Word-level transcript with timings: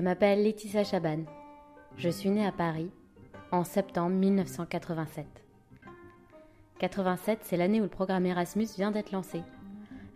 m'appelle 0.00 0.42
Laetitia 0.42 0.84
Chaban. 0.84 1.24
Je 1.96 2.08
suis 2.08 2.28
née 2.28 2.44
à 2.44 2.52
Paris 2.52 2.90
en 3.52 3.64
septembre 3.64 4.16
1987. 4.16 5.26
87, 6.78 7.38
c'est 7.42 7.56
l'année 7.56 7.80
où 7.80 7.84
le 7.84 7.88
programme 7.88 8.26
Erasmus 8.26 8.68
vient 8.76 8.90
d'être 8.90 9.12
lancé. 9.12 9.42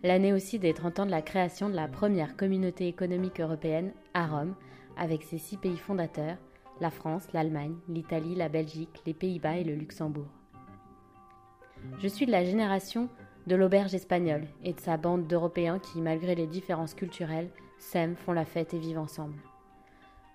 L'année 0.03 0.33
aussi 0.33 0.59
des 0.59 0.73
30 0.73 0.99
ans 0.99 1.05
de 1.05 1.11
la 1.11 1.21
création 1.21 1.69
de 1.69 1.75
la 1.75 1.87
première 1.87 2.35
communauté 2.35 2.87
économique 2.87 3.39
européenne 3.39 3.91
à 4.13 4.27
Rome, 4.27 4.55
avec 4.97 5.23
ses 5.23 5.37
six 5.37 5.57
pays 5.57 5.77
fondateurs, 5.77 6.37
la 6.79 6.91
France, 6.91 7.31
l'Allemagne, 7.33 7.75
l'Italie, 7.87 8.35
la 8.35 8.49
Belgique, 8.49 9.01
les 9.05 9.13
Pays-Bas 9.13 9.57
et 9.57 9.63
le 9.63 9.75
Luxembourg. 9.75 10.29
Je 11.99 12.07
suis 12.07 12.25
de 12.25 12.31
la 12.31 12.43
génération 12.43 13.09
de 13.47 13.55
l'auberge 13.55 13.95
espagnole 13.95 14.47
et 14.63 14.73
de 14.73 14.79
sa 14.79 14.97
bande 14.97 15.27
d'Européens 15.27 15.79
qui, 15.79 16.01
malgré 16.01 16.35
les 16.35 16.47
différences 16.47 16.93
culturelles, 16.93 17.49
s'aiment, 17.79 18.15
font 18.15 18.33
la 18.33 18.45
fête 18.45 18.73
et 18.73 18.79
vivent 18.79 18.99
ensemble. 18.99 19.35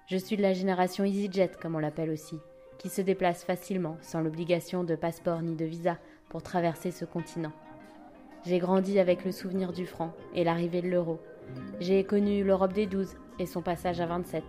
Je 0.09 0.17
suis 0.17 0.37
de 0.37 0.43
la 0.43 0.53
génération 0.53 1.05
EasyJet, 1.05 1.51
comme 1.61 1.75
on 1.75 1.81
l'appelle 1.81 2.11
aussi, 2.11 2.39
qui 2.79 2.89
se 2.89 3.01
déplace 3.01 3.43
facilement, 3.43 3.97
sans 4.03 4.21
l'obligation 4.21 4.85
de 4.85 4.95
passeport 4.95 5.43
ni 5.43 5.57
de 5.57 5.65
visa 5.65 5.99
pour 6.29 6.45
traverser 6.45 6.93
ce 6.93 7.05
continent. 7.05 7.51
J'ai 8.45 8.61
grandi 8.61 9.01
avec 9.01 9.25
le 9.25 9.33
souvenir 9.33 9.73
du 9.73 9.85
franc 9.85 10.13
et 10.33 10.45
l'arrivée 10.45 10.81
de 10.81 10.89
l'euro. 10.89 11.19
J'ai 11.81 12.05
connu 12.05 12.45
l'Europe 12.45 12.73
des 12.73 12.87
12 12.87 13.17
et 13.41 13.47
son 13.47 13.63
passage 13.63 14.01
à 14.01 14.07
27, 14.07 14.45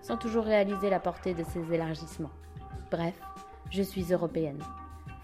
sans 0.00 0.16
toujours 0.16 0.44
réaliser 0.44 0.88
la 0.88 0.98
portée 0.98 1.34
de 1.34 1.44
ces 1.44 1.74
élargissements. 1.74 2.32
Bref, 2.90 3.20
je 3.70 3.82
suis 3.82 4.14
européenne, 4.14 4.62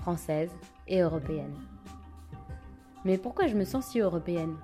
française 0.00 0.50
et 0.86 1.00
européenne. 1.00 1.54
Mais 3.06 3.16
pourquoi 3.16 3.46
je 3.46 3.56
me 3.56 3.64
sens 3.64 3.86
si 3.86 4.00
européenne? 4.00 4.56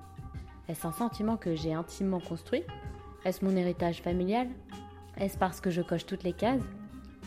Est-ce 0.69 0.87
un 0.87 0.93
sentiment 0.93 1.38
que 1.38 1.54
j'ai 1.54 1.73
intimement 1.73 2.21
construit? 2.21 2.65
Est-ce 3.25 3.43
mon 3.43 3.57
héritage 3.57 4.02
familial? 4.02 4.49
Est-ce 5.21 5.38
parce 5.38 5.61
que 5.61 5.71
je 5.71 5.83
coche 5.83 6.07
toutes 6.07 6.23
les 6.23 6.33
cases? 6.33 6.63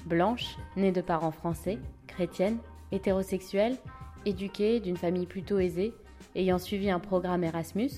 Blanche, 0.06 0.58
née 0.76 0.92
de 0.92 1.02
parents 1.02 1.32
français, 1.32 1.78
chrétienne, 2.08 2.58
hétérosexuelle, 2.92 3.78
éduquée 4.26 4.80
d'une 4.80 4.98
famille 4.98 5.26
plutôt 5.26 5.60
aisée, 5.60 5.94
ayant 6.36 6.58
suivi 6.58 6.90
un 6.90 7.00
programme 7.00 7.44
Erasmus. 7.44 7.92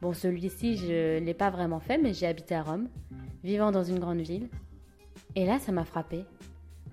Bon, 0.00 0.12
celui-ci, 0.12 0.76
je 0.76 1.18
ne 1.18 1.24
l'ai 1.24 1.34
pas 1.34 1.50
vraiment 1.50 1.80
fait, 1.80 1.98
mais 1.98 2.14
j'ai 2.14 2.26
habité 2.26 2.54
à 2.54 2.62
Rome, 2.62 2.88
vivant 3.44 3.70
dans 3.70 3.84
une 3.84 3.98
grande 3.98 4.20
ville. 4.20 4.48
Et 5.34 5.46
là, 5.46 5.58
ça 5.58 5.72
m'a 5.72 5.84
frappé. 5.84 6.24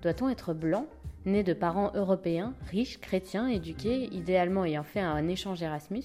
Doit-on 0.02 0.28
être 0.28 0.54
blanc, 0.54 0.86
né 1.24 1.42
de 1.42 1.52
parents 1.52 1.92
européens, 1.94 2.54
riches, 2.70 2.98
chrétiens, 3.00 3.48
éduqués, 3.48 4.14
idéalement 4.14 4.64
ayant 4.64 4.82
fait 4.82 5.00
un 5.00 5.28
échange 5.28 5.62
Erasmus, 5.62 6.04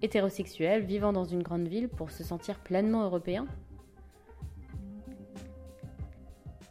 hétérosexuel, 0.00 0.84
vivant 0.84 1.12
dans 1.12 1.24
une 1.24 1.42
grande 1.42 1.66
ville 1.68 1.88
pour 1.88 2.10
se 2.10 2.24
sentir 2.24 2.58
pleinement 2.60 3.02
européen? 3.04 3.46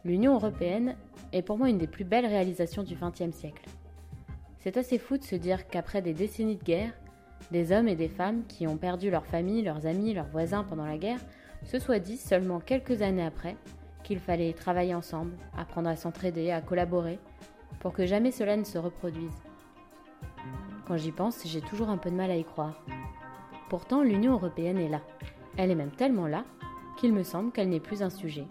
L'Union 0.04 0.34
européenne 0.34 0.96
est 1.32 1.42
pour 1.42 1.58
moi 1.58 1.68
une 1.68 1.78
des 1.78 1.86
plus 1.86 2.04
belles 2.04 2.26
réalisations 2.26 2.82
du 2.82 2.96
XXe 2.96 3.36
siècle. 3.36 3.68
C'est 4.58 4.76
assez 4.76 4.98
fou 4.98 5.16
de 5.16 5.22
se 5.22 5.36
dire 5.36 5.68
qu'après 5.68 6.02
des 6.02 6.12
décennies 6.12 6.56
de 6.56 6.64
guerre, 6.64 6.92
des 7.52 7.70
hommes 7.70 7.86
et 7.86 7.94
des 7.94 8.08
femmes 8.08 8.44
qui 8.48 8.66
ont 8.66 8.76
perdu 8.76 9.10
leur 9.10 9.26
famille, 9.26 9.62
leurs 9.62 9.86
amis, 9.86 10.12
leurs 10.12 10.26
voisins 10.26 10.64
pendant 10.64 10.86
la 10.86 10.98
guerre, 10.98 11.20
se 11.64 11.78
soient 11.78 12.00
dit 12.00 12.16
seulement 12.16 12.58
quelques 12.58 13.02
années 13.02 13.24
après 13.24 13.56
qu'il 14.02 14.18
fallait 14.18 14.52
travailler 14.52 14.94
ensemble, 14.94 15.36
apprendre 15.56 15.88
à 15.88 15.94
s'entraider, 15.94 16.50
à 16.50 16.60
collaborer, 16.60 17.20
pour 17.78 17.92
que 17.92 18.04
jamais 18.04 18.32
cela 18.32 18.56
ne 18.56 18.64
se 18.64 18.78
reproduise. 18.78 19.42
Quand 20.88 20.96
j'y 20.96 21.12
pense, 21.12 21.46
j'ai 21.46 21.60
toujours 21.60 21.90
un 21.90 21.96
peu 21.96 22.10
de 22.10 22.16
mal 22.16 22.30
à 22.32 22.36
y 22.36 22.44
croire. 22.44 22.84
Pourtant, 23.68 24.02
l'Union 24.02 24.32
européenne 24.32 24.78
est 24.78 24.88
là. 24.88 25.00
Elle 25.56 25.70
est 25.70 25.76
même 25.76 25.92
tellement 25.92 26.26
là 26.26 26.44
qu'il 26.98 27.12
me 27.12 27.22
semble 27.22 27.52
qu'elle 27.52 27.68
n'est 27.68 27.80
plus 27.80 28.02
un 28.02 28.10
sujet. 28.10 28.46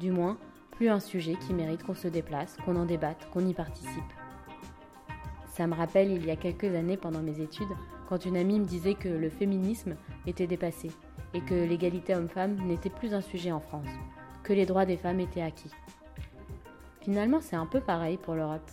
Du 0.00 0.10
moins, 0.10 0.38
plus 0.78 0.88
un 0.90 1.00
sujet 1.00 1.34
qui 1.34 1.54
mérite 1.54 1.82
qu'on 1.82 1.96
se 1.96 2.06
déplace, 2.06 2.56
qu'on 2.64 2.76
en 2.76 2.84
débatte, 2.84 3.28
qu'on 3.32 3.44
y 3.44 3.52
participe. 3.52 4.12
Ça 5.48 5.66
me 5.66 5.74
rappelle 5.74 6.12
il 6.12 6.24
y 6.24 6.30
a 6.30 6.36
quelques 6.36 6.72
années 6.72 6.96
pendant 6.96 7.20
mes 7.20 7.40
études, 7.40 7.74
quand 8.08 8.24
une 8.24 8.36
amie 8.36 8.60
me 8.60 8.64
disait 8.64 8.94
que 8.94 9.08
le 9.08 9.28
féminisme 9.28 9.96
était 10.24 10.46
dépassé 10.46 10.92
et 11.34 11.40
que 11.40 11.54
l'égalité 11.54 12.14
homme-femme 12.14 12.54
n'était 12.64 12.90
plus 12.90 13.12
un 13.12 13.20
sujet 13.20 13.50
en 13.50 13.58
France, 13.58 13.88
que 14.44 14.52
les 14.52 14.66
droits 14.66 14.86
des 14.86 14.96
femmes 14.96 15.18
étaient 15.18 15.42
acquis. 15.42 15.72
Finalement, 17.00 17.40
c'est 17.40 17.56
un 17.56 17.66
peu 17.66 17.80
pareil 17.80 18.16
pour 18.16 18.36
l'Europe, 18.36 18.70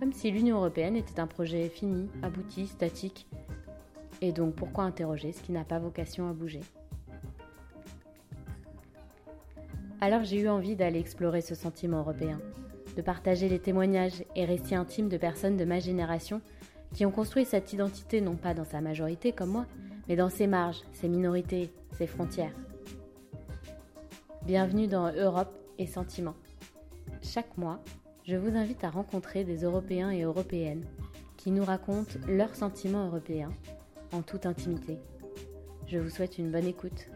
comme 0.00 0.14
si 0.14 0.30
l'Union 0.30 0.56
européenne 0.56 0.96
était 0.96 1.20
un 1.20 1.26
projet 1.26 1.68
fini, 1.68 2.08
abouti, 2.22 2.66
statique. 2.66 3.26
Et 4.22 4.32
donc 4.32 4.54
pourquoi 4.54 4.84
interroger 4.84 5.32
ce 5.32 5.42
qui 5.42 5.52
n'a 5.52 5.64
pas 5.64 5.78
vocation 5.78 6.30
à 6.30 6.32
bouger? 6.32 6.60
Alors 10.02 10.24
j'ai 10.24 10.40
eu 10.40 10.48
envie 10.48 10.74
d'aller 10.74 10.98
explorer 10.98 11.42
ce 11.42 11.54
sentiment 11.54 12.00
européen, 12.00 12.40
de 12.96 13.02
partager 13.02 13.48
les 13.48 13.60
témoignages 13.60 14.24
et 14.34 14.44
récits 14.44 14.74
intimes 14.74 15.08
de 15.08 15.16
personnes 15.16 15.56
de 15.56 15.64
ma 15.64 15.78
génération 15.78 16.40
qui 16.92 17.06
ont 17.06 17.12
construit 17.12 17.44
cette 17.44 17.72
identité 17.72 18.20
non 18.20 18.34
pas 18.34 18.52
dans 18.52 18.64
sa 18.64 18.80
majorité 18.80 19.30
comme 19.30 19.50
moi, 19.50 19.66
mais 20.08 20.16
dans 20.16 20.28
ses 20.28 20.48
marges, 20.48 20.80
ses 20.92 21.08
minorités, 21.08 21.70
ses 21.92 22.08
frontières. 22.08 22.56
Bienvenue 24.44 24.88
dans 24.88 25.12
Europe 25.12 25.56
et 25.78 25.86
Sentiments. 25.86 26.34
Chaque 27.22 27.56
mois, 27.56 27.78
je 28.26 28.34
vous 28.34 28.56
invite 28.56 28.82
à 28.82 28.90
rencontrer 28.90 29.44
des 29.44 29.62
Européens 29.62 30.10
et 30.10 30.22
Européennes 30.22 30.84
qui 31.36 31.52
nous 31.52 31.64
racontent 31.64 32.18
leurs 32.26 32.56
sentiments 32.56 33.06
européens 33.06 33.52
en 34.12 34.22
toute 34.22 34.46
intimité. 34.46 34.98
Je 35.86 35.98
vous 35.98 36.10
souhaite 36.10 36.38
une 36.38 36.50
bonne 36.50 36.66
écoute. 36.66 37.06